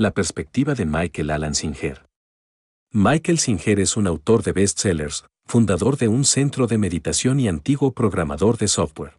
[0.00, 2.06] La perspectiva de Michael Alan Singer.
[2.92, 7.90] Michael Singer es un autor de bestsellers, fundador de un centro de meditación y antiguo
[7.90, 9.18] programador de software.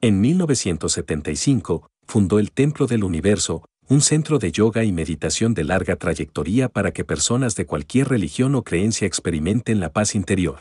[0.00, 5.94] En 1975, fundó el Templo del Universo, un centro de yoga y meditación de larga
[5.94, 10.58] trayectoria para que personas de cualquier religión o creencia experimenten la paz interior.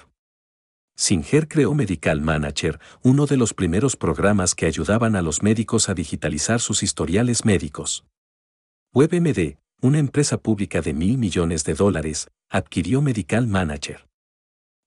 [0.96, 5.96] Singer creó Medical Manager, uno de los primeros programas que ayudaban a los médicos a
[5.96, 8.06] digitalizar sus historiales médicos.
[8.96, 14.08] WebMD, una empresa pública de mil millones de dólares, adquirió Medical Manager.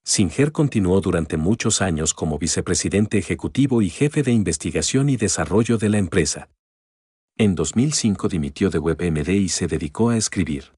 [0.05, 5.89] Singer continuó durante muchos años como vicepresidente ejecutivo y jefe de investigación y desarrollo de
[5.89, 6.51] la empresa.
[7.37, 10.73] En 2005 dimitió de WebMD y se dedicó a escribir.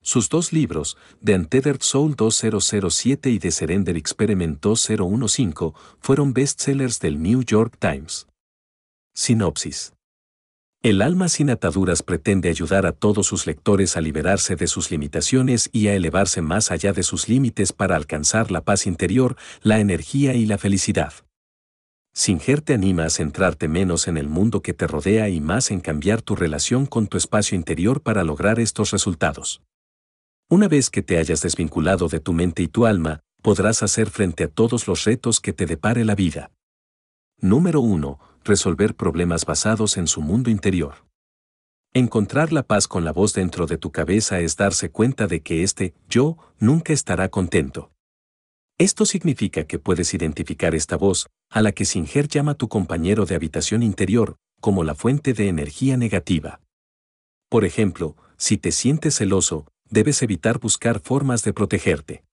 [0.00, 7.22] Sus dos libros, The Untethered Soul 2007 y The Surrender Experiment 2015, fueron bestsellers del
[7.22, 8.26] New York Times.
[9.14, 9.92] Sinopsis.
[10.80, 15.68] El alma sin ataduras pretende ayudar a todos sus lectores a liberarse de sus limitaciones
[15.72, 20.34] y a elevarse más allá de sus límites para alcanzar la paz interior, la energía
[20.34, 21.12] y la felicidad.
[22.14, 25.80] Singer te anima a centrarte menos en el mundo que te rodea y más en
[25.80, 29.62] cambiar tu relación con tu espacio interior para lograr estos resultados.
[30.48, 34.44] Una vez que te hayas desvinculado de tu mente y tu alma, podrás hacer frente
[34.44, 36.52] a todos los retos que te depare la vida.
[37.40, 41.06] Número 1 resolver problemas basados en su mundo interior.
[41.94, 45.62] Encontrar la paz con la voz dentro de tu cabeza es darse cuenta de que
[45.62, 47.92] este yo nunca estará contento.
[48.76, 53.36] Esto significa que puedes identificar esta voz, a la que Singer llama tu compañero de
[53.36, 56.60] habitación interior, como la fuente de energía negativa.
[57.48, 62.24] Por ejemplo, si te sientes celoso, debes evitar buscar formas de protegerte.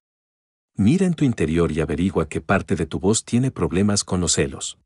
[0.76, 4.33] Mira en tu interior y averigua qué parte de tu voz tiene problemas con los
[4.33, 4.80] celos.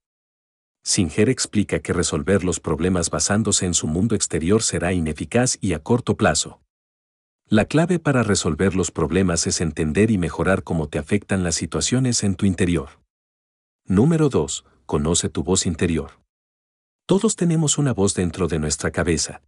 [0.83, 5.79] Singer explica que resolver los problemas basándose en su mundo exterior será ineficaz y a
[5.83, 6.61] corto plazo.
[7.47, 12.23] La clave para resolver los problemas es entender y mejorar cómo te afectan las situaciones
[12.23, 13.01] en tu interior.
[13.85, 14.65] Número 2.
[14.85, 16.11] Conoce tu voz interior.
[17.07, 19.41] Todos tenemos una voz dentro de nuestra cabeza.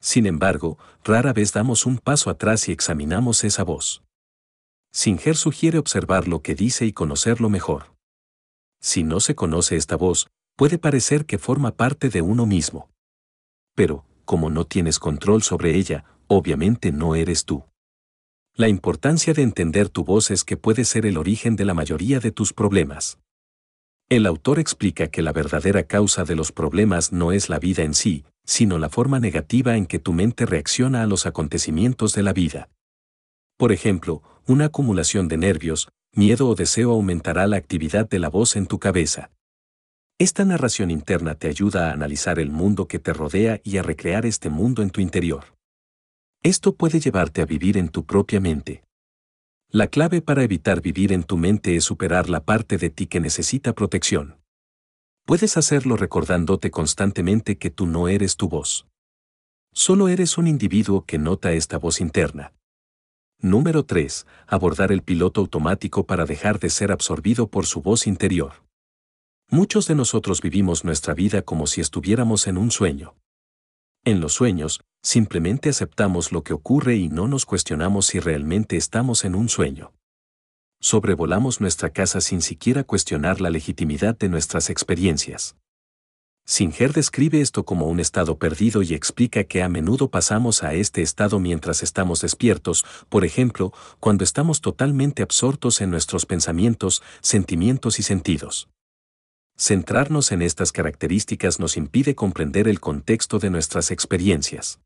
[0.00, 4.02] Sin embargo, rara vez damos un paso atrás y examinamos esa voz.
[4.92, 7.94] Singer sugiere observar lo que dice y conocerlo mejor.
[8.80, 12.90] Si no se conoce esta voz, puede parecer que forma parte de uno mismo.
[13.74, 17.64] Pero, como no tienes control sobre ella, obviamente no eres tú.
[18.54, 22.20] La importancia de entender tu voz es que puede ser el origen de la mayoría
[22.20, 23.18] de tus problemas.
[24.10, 27.94] El autor explica que la verdadera causa de los problemas no es la vida en
[27.94, 32.34] sí, sino la forma negativa en que tu mente reacciona a los acontecimientos de la
[32.34, 32.68] vida.
[33.56, 38.56] Por ejemplo, una acumulación de nervios, miedo o deseo aumentará la actividad de la voz
[38.56, 39.30] en tu cabeza.
[40.20, 44.26] Esta narración interna te ayuda a analizar el mundo que te rodea y a recrear
[44.26, 45.56] este mundo en tu interior.
[46.42, 48.84] Esto puede llevarte a vivir en tu propia mente.
[49.70, 53.18] La clave para evitar vivir en tu mente es superar la parte de ti que
[53.18, 54.36] necesita protección.
[55.24, 58.86] Puedes hacerlo recordándote constantemente que tú no eres tu voz.
[59.72, 62.52] Solo eres un individuo que nota esta voz interna.
[63.38, 64.26] Número 3.
[64.48, 68.69] Abordar el piloto automático para dejar de ser absorbido por su voz interior.
[69.52, 73.16] Muchos de nosotros vivimos nuestra vida como si estuviéramos en un sueño.
[74.04, 79.24] En los sueños, simplemente aceptamos lo que ocurre y no nos cuestionamos si realmente estamos
[79.24, 79.92] en un sueño.
[80.80, 85.56] Sobrevolamos nuestra casa sin siquiera cuestionar la legitimidad de nuestras experiencias.
[86.46, 91.02] Singer describe esto como un estado perdido y explica que a menudo pasamos a este
[91.02, 98.04] estado mientras estamos despiertos, por ejemplo, cuando estamos totalmente absortos en nuestros pensamientos, sentimientos y
[98.04, 98.68] sentidos.
[99.60, 104.80] Centrarnos en estas características nos impide comprender el contexto de nuestras experiencias.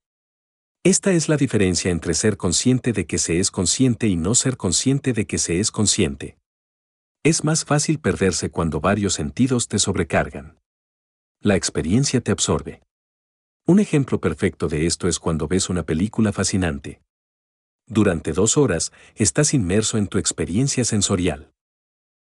[0.83, 4.57] Esta es la diferencia entre ser consciente de que se es consciente y no ser
[4.57, 6.39] consciente de que se es consciente.
[7.23, 10.59] Es más fácil perderse cuando varios sentidos te sobrecargan.
[11.41, 12.83] La experiencia te absorbe.
[13.67, 17.01] Un ejemplo perfecto de esto es cuando ves una película fascinante.
[17.87, 21.54] Durante dos horas, estás inmerso en tu experiencia sensorial.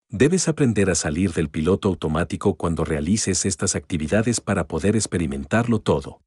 [0.09, 6.23] Debes aprender a salir del piloto automático cuando realices estas actividades para poder experimentarlo todo.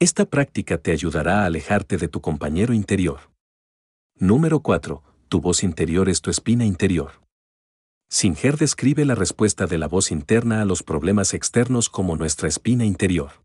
[0.00, 3.30] Esta práctica te ayudará a alejarte de tu compañero interior.
[4.18, 5.02] Número 4.
[5.28, 7.12] Tu voz interior es tu espina interior.
[8.08, 12.86] Singer describe la respuesta de la voz interna a los problemas externos como nuestra espina
[12.86, 13.44] interior.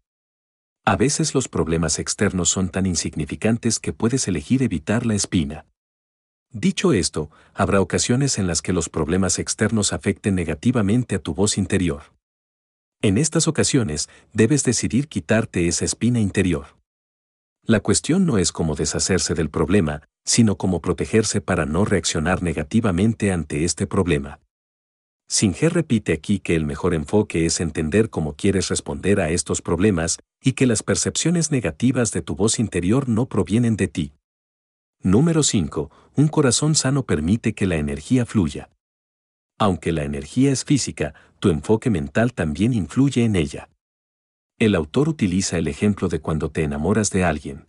[0.86, 5.66] A veces los problemas externos son tan insignificantes que puedes elegir evitar la espina.
[6.54, 11.58] Dicho esto, habrá ocasiones en las que los problemas externos afecten negativamente a tu voz
[11.58, 12.14] interior.
[13.02, 16.78] En estas ocasiones, debes decidir quitarte esa espina interior.
[17.64, 23.32] La cuestión no es cómo deshacerse del problema, sino cómo protegerse para no reaccionar negativamente
[23.32, 24.42] ante este problema.
[25.30, 30.20] Singer repite aquí que el mejor enfoque es entender cómo quieres responder a estos problemas
[30.44, 34.14] y que las percepciones negativas de tu voz interior no provienen de ti.
[35.02, 35.90] Número 5.
[36.16, 38.70] Un corazón sano permite que la energía fluya.
[39.58, 43.70] Aunque la energía es física, tu enfoque mental también influye en ella.
[44.60, 47.68] El autor utiliza el ejemplo de cuando te enamoras de alguien.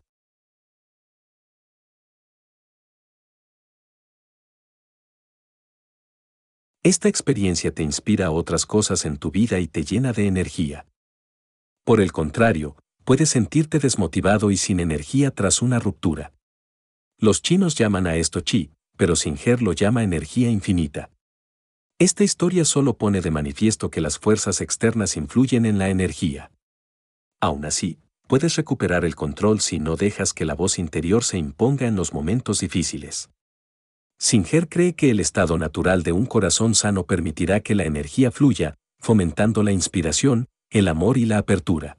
[6.82, 10.84] Esta experiencia te inspira a otras cosas en tu vida y te llena de energía.
[11.84, 16.32] Por el contrario, puedes sentirte desmotivado y sin energía tras una ruptura.
[17.22, 21.08] Los chinos llaman a esto chi, pero Singer lo llama energía infinita.
[22.00, 26.50] Esta historia solo pone de manifiesto que las fuerzas externas influyen en la energía.
[27.40, 31.86] Aún así, puedes recuperar el control si no dejas que la voz interior se imponga
[31.86, 33.30] en los momentos difíciles.
[34.18, 38.74] Singer cree que el estado natural de un corazón sano permitirá que la energía fluya,
[38.98, 41.98] fomentando la inspiración, el amor y la apertura.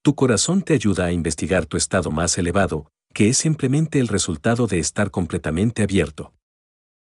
[0.00, 4.66] Tu corazón te ayuda a investigar tu estado más elevado, que es simplemente el resultado
[4.66, 6.32] de estar completamente abierto.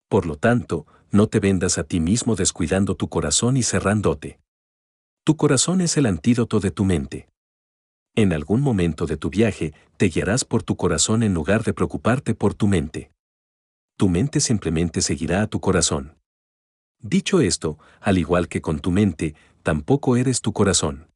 [0.09, 4.39] Por lo tanto, no te vendas a ti mismo descuidando tu corazón y cerrándote.
[5.23, 7.29] Tu corazón es el antídoto de tu mente.
[8.15, 12.33] En algún momento de tu viaje, te guiarás por tu corazón en lugar de preocuparte
[12.33, 13.11] por tu mente
[13.99, 16.15] tu mente simplemente seguirá a tu corazón.
[17.01, 21.09] Dicho esto, al igual que con tu mente, tampoco eres tu corazón.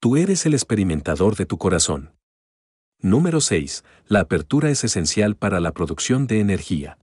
[0.00, 2.12] Tú eres el experimentador de tu corazón.
[3.04, 3.84] Número 6.
[4.06, 6.96] La apertura es esencial para la producción de energía.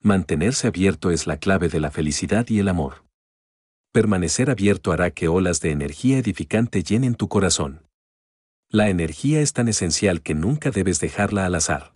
[0.00, 3.04] Mantenerse abierto es la clave de la felicidad y el amor.
[3.92, 7.86] Permanecer abierto hará que olas de energía edificante llenen tu corazón.
[8.70, 11.92] La energía es tan esencial que nunca debes dejarla al azar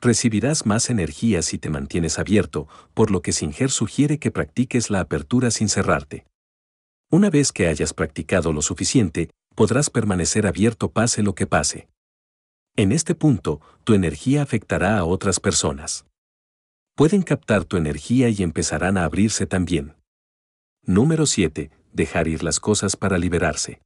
[0.00, 5.00] recibirás más energía si te mantienes abierto, por lo que Singer sugiere que practiques la
[5.00, 6.24] apertura sin cerrarte.
[7.10, 11.90] Una vez que hayas practicado lo suficiente, podrás permanecer abierto pase lo que pase.
[12.80, 16.06] En este punto, tu energía afectará a otras personas.
[16.94, 19.96] Pueden captar tu energía y empezarán a abrirse también.
[20.86, 21.70] Número 7.
[21.92, 23.82] Dejar ir las cosas para liberarse.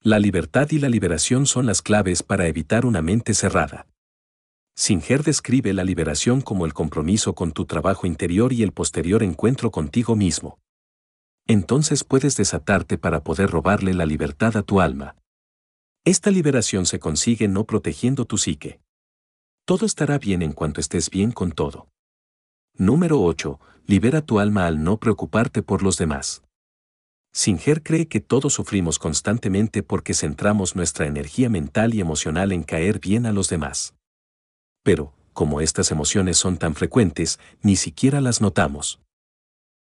[0.00, 3.88] La libertad y la liberación son las claves para evitar una mente cerrada.
[4.76, 9.72] Singer describe la liberación como el compromiso con tu trabajo interior y el posterior encuentro
[9.72, 10.60] contigo mismo.
[11.48, 15.16] Entonces puedes desatarte para poder robarle la libertad a tu alma.
[16.04, 18.80] Esta liberación se consigue no protegiendo tu psique.
[19.64, 21.88] Todo estará bien en cuanto estés bien con todo.
[22.76, 23.58] Número 8.
[23.86, 26.42] Libera tu alma al no preocuparte por los demás.
[27.32, 33.00] Singer cree que todos sufrimos constantemente porque centramos nuestra energía mental y emocional en caer
[33.00, 33.94] bien a los demás
[34.84, 39.00] pero, como estas emociones son tan frecuentes, ni siquiera las notamos.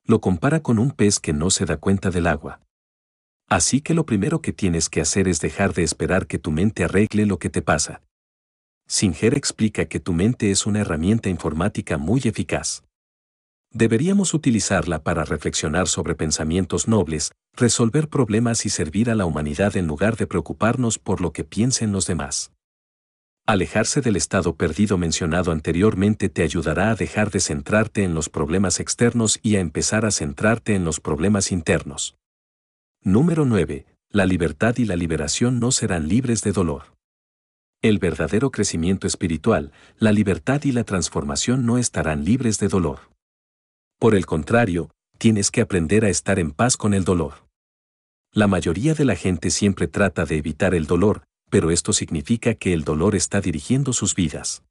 [0.05, 2.61] Lo compara con un pez que no se da cuenta del agua.
[3.53, 6.85] Así que lo primero que tienes que hacer es dejar de esperar que tu mente
[6.85, 8.01] arregle lo que te pasa.
[8.89, 12.83] Singer explica que tu mente es una herramienta informática muy eficaz.
[13.71, 19.87] Deberíamos utilizarla para reflexionar sobre pensamientos nobles, resolver problemas y servir a la humanidad en
[19.87, 22.53] lugar de preocuparnos por lo que piensen los demás.
[23.45, 28.81] Alejarse del estado perdido mencionado anteriormente te ayudará a dejar de centrarte en los problemas
[28.81, 32.17] externos y a empezar a centrarte en los problemas internos.
[33.05, 33.85] Número 9.
[34.11, 36.95] La libertad y la liberación no serán libres de dolor.
[37.83, 43.01] El verdadero crecimiento espiritual, la libertad y la transformación no estarán libres de dolor.
[43.99, 47.49] Por el contrario, tienes que aprender a estar en paz con el dolor.
[48.31, 52.73] La mayoría de la gente siempre trata de evitar el dolor, pero esto significa que
[52.73, 54.63] el dolor está dirigiendo sus vidas.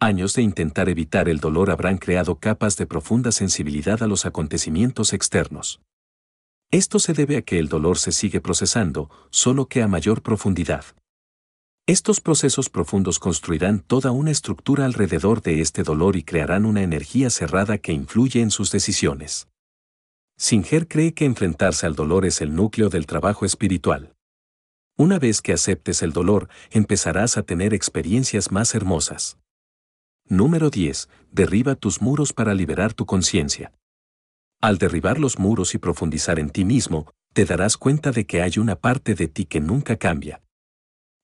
[0.00, 5.12] Años de intentar evitar el dolor habrán creado capas de profunda sensibilidad a los acontecimientos
[5.12, 5.80] externos.
[6.70, 10.84] Esto se debe a que el dolor se sigue procesando, solo que a mayor profundidad.
[11.86, 17.30] Estos procesos profundos construirán toda una estructura alrededor de este dolor y crearán una energía
[17.30, 19.48] cerrada que influye en sus decisiones.
[20.36, 24.12] Singer cree que enfrentarse al dolor es el núcleo del trabajo espiritual.
[24.98, 29.38] Una vez que aceptes el dolor, empezarás a tener experiencias más hermosas.
[30.26, 31.08] Número 10.
[31.32, 33.72] Derriba tus muros para liberar tu conciencia.
[34.60, 38.58] Al derribar los muros y profundizar en ti mismo, te darás cuenta de que hay
[38.58, 40.42] una parte de ti que nunca cambia.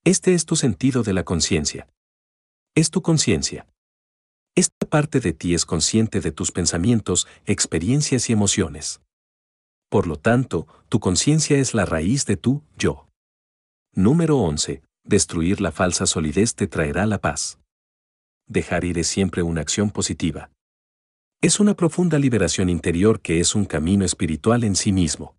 [0.05, 1.89] Este es tu sentido de la conciencia.
[2.77, 3.67] Es tu conciencia.
[4.55, 9.01] Esta parte de ti es consciente de tus pensamientos, experiencias y emociones.
[9.89, 13.09] Por lo tanto, tu conciencia es la raíz de tu yo.
[13.95, 14.83] Número 11.
[15.03, 17.59] Destruir la falsa solidez te traerá la paz.
[18.47, 20.51] Dejar ir es siempre una acción positiva.
[21.41, 25.37] Es una profunda liberación interior que es un camino espiritual en sí mismo.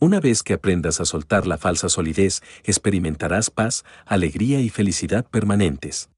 [0.00, 6.10] Una vez que aprendas a soltar la falsa solidez, experimentarás paz, alegría y felicidad permanentes.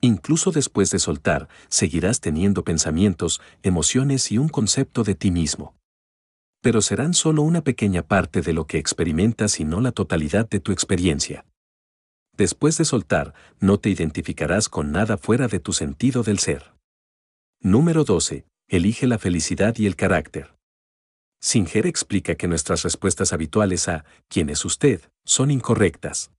[0.00, 5.74] Incluso después de soltar, seguirás teniendo pensamientos, emociones y un concepto de ti mismo.
[6.62, 10.60] Pero serán solo una pequeña parte de lo que experimentas y no la totalidad de
[10.60, 11.46] tu experiencia.
[12.36, 16.73] Después de soltar, no te identificarás con nada fuera de tu sentido del ser.
[17.66, 18.44] Número 12.
[18.68, 20.54] Elige la felicidad y el carácter.
[21.40, 25.00] Singer explica que nuestras respuestas habituales a ¿quién es usted?
[25.24, 26.30] son incorrectas.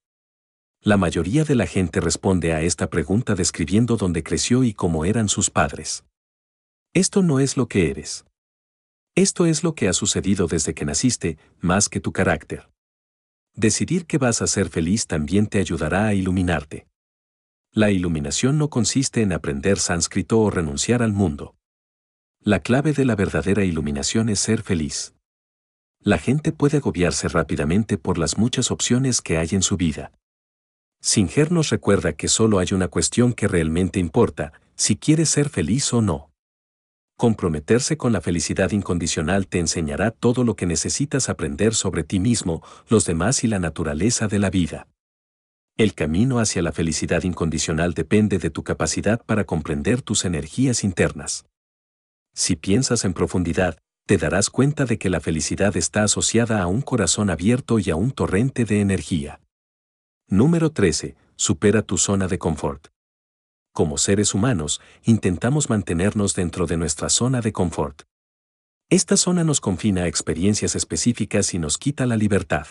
[0.81, 5.27] La mayoría de la gente responde a esta pregunta describiendo dónde creció y cómo eran
[5.27, 6.05] sus padres.
[6.93, 8.25] Esto no es lo que eres.
[9.15, 12.69] Esto es lo que ha sucedido desde que naciste, más que tu carácter.
[13.55, 16.85] Decidir que vas a ser feliz también te ayudará a iluminarte.
[17.77, 21.57] La iluminación no consiste en aprender sánscrito o renunciar al mundo.
[22.39, 25.13] La clave de la verdadera iluminación es ser feliz.
[25.99, 30.13] La gente puede agobiarse rápidamente por las muchas opciones que hay en su vida.
[31.01, 35.91] Singer nos recuerda que solo hay una cuestión que realmente importa, si quieres ser feliz
[35.91, 36.31] o no.
[37.17, 42.63] Comprometerse con la felicidad incondicional te enseñará todo lo que necesitas aprender sobre ti mismo,
[42.87, 44.87] los demás y la naturaleza de la vida.
[45.77, 51.47] El camino hacia la felicidad incondicional depende de tu capacidad para comprender tus energías internas.
[52.33, 53.77] Si piensas en profundidad,
[54.07, 57.97] te darás cuenta de que la felicidad está asociada a un corazón abierto y a
[57.97, 59.41] un torrente de energía.
[60.29, 61.17] Número 13.
[61.35, 62.87] Supera tu zona de confort.
[63.73, 68.03] Como seres humanos, intentamos mantenernos dentro de nuestra zona de confort.
[68.89, 72.67] Esta zona nos confina a experiencias específicas y nos quita la libertad.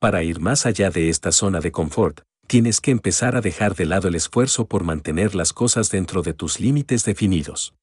[0.00, 3.84] Para ir más allá de esta zona de confort, tienes que empezar a dejar de
[3.84, 7.74] lado el esfuerzo por mantener las cosas dentro de tus límites definidos.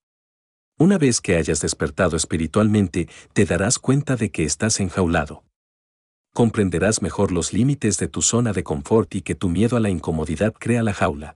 [0.79, 5.43] Una vez que hayas despertado espiritualmente, te darás cuenta de que estás enjaulado.
[6.33, 9.89] Comprenderás mejor los límites de tu zona de confort y que tu miedo a la
[9.89, 11.35] incomodidad crea la jaula.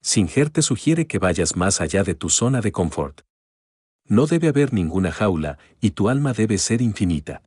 [0.00, 3.20] Singer te sugiere que vayas más allá de tu zona de confort.
[4.06, 7.42] No debe haber ninguna jaula, y tu alma debe ser infinita.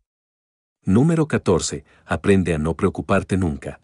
[0.88, 1.84] Número 14.
[2.06, 3.82] Aprende a no preocuparte nunca.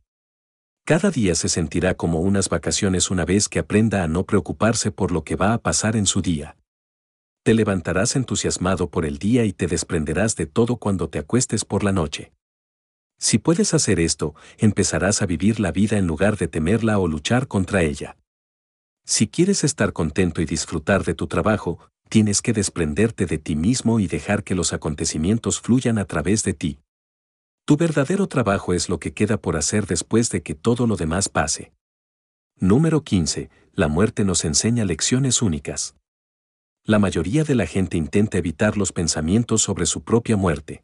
[0.86, 5.12] Cada día se sentirá como unas vacaciones una vez que aprenda a no preocuparse por
[5.12, 6.58] lo que va a pasar en su día.
[7.42, 11.84] Te levantarás entusiasmado por el día y te desprenderás de todo cuando te acuestes por
[11.84, 12.34] la noche.
[13.18, 17.48] Si puedes hacer esto, empezarás a vivir la vida en lugar de temerla o luchar
[17.48, 18.16] contra ella.
[19.06, 21.80] Si quieres estar contento y disfrutar de tu trabajo,
[22.10, 26.54] tienes que desprenderte de ti mismo y dejar que los acontecimientos fluyan a través de
[26.54, 26.78] ti.
[27.66, 31.30] Tu verdadero trabajo es lo que queda por hacer después de que todo lo demás
[31.30, 31.72] pase.
[32.58, 33.50] Número 15.
[33.74, 35.96] La muerte nos enseña lecciones únicas.
[36.84, 40.84] La mayoría de la gente intenta evitar los pensamientos sobre su propia muerte.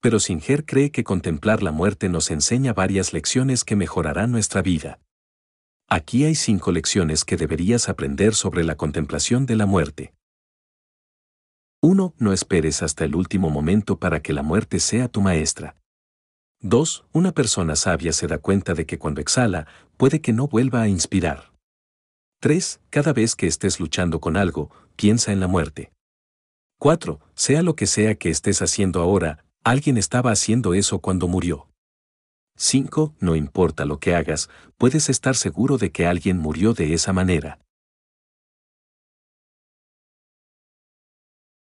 [0.00, 4.98] Pero Singer cree que contemplar la muerte nos enseña varias lecciones que mejorarán nuestra vida.
[5.88, 10.14] Aquí hay cinco lecciones que deberías aprender sobre la contemplación de la muerte.
[11.82, 12.14] 1.
[12.18, 15.76] No esperes hasta el último momento para que la muerte sea tu maestra.
[16.64, 17.06] 2.
[17.12, 19.66] Una persona sabia se da cuenta de que cuando exhala,
[19.96, 21.52] puede que no vuelva a inspirar.
[22.40, 22.80] 3.
[22.88, 25.92] Cada vez que estés luchando con algo, piensa en la muerte.
[26.78, 27.18] 4.
[27.34, 31.66] Sea lo que sea que estés haciendo ahora, alguien estaba haciendo eso cuando murió.
[32.56, 33.16] 5.
[33.18, 37.58] No importa lo que hagas, puedes estar seguro de que alguien murió de esa manera.